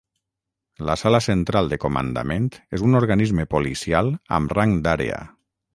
[0.89, 5.27] La Sala Central de Comandament és un organisme policial amb rang d'àrea.